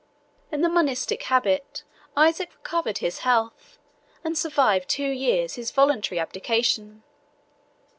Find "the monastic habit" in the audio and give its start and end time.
0.61-1.83